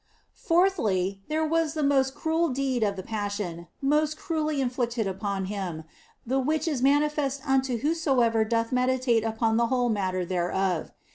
[0.47, 5.83] Fourthly, there was the most cruel deed of the Passion, most cruelly inflicted upon Him,
[6.25, 10.89] the which is manifest unto whosoever doth meditate upon the whole matter thereof.